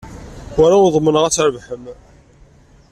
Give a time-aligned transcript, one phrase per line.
[0.61, 1.83] Ur awen-ḍemmneɣ ad trebḥem.